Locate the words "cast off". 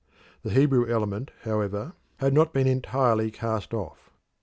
3.29-4.09